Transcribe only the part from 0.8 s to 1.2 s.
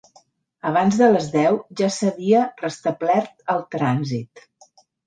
de